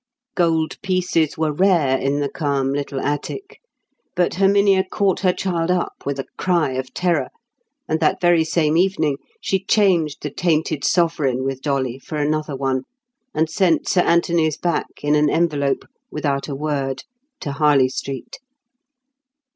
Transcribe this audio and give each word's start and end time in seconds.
Gold 0.33 0.81
pieces 0.81 1.37
were 1.37 1.51
rare 1.53 1.95
in 1.95 2.21
the 2.21 2.27
calm 2.27 2.73
little 2.73 2.99
attic, 2.99 3.59
but 4.15 4.33
Herminia 4.33 4.83
caught 4.83 5.19
her 5.19 5.31
child 5.31 5.69
up 5.69 5.93
with 6.07 6.17
a 6.17 6.25
cry 6.39 6.71
of 6.71 6.91
terror; 6.91 7.27
and 7.87 7.99
that 7.99 8.19
very 8.19 8.43
same 8.43 8.77
evening, 8.77 9.17
she 9.39 9.63
changed 9.63 10.23
the 10.23 10.31
tainted 10.31 10.83
sovereign 10.83 11.43
with 11.43 11.61
Dolly 11.61 11.99
for 11.99 12.15
another 12.17 12.55
one, 12.55 12.81
and 13.35 13.47
sent 13.47 13.87
Sir 13.87 14.01
Anthony's 14.01 14.57
back 14.57 14.87
in 15.03 15.13
an 15.13 15.29
envelope 15.29 15.85
without 16.09 16.47
a 16.47 16.55
word 16.55 17.03
to 17.41 17.51
Harley 17.51 17.89
Street. 17.89 18.39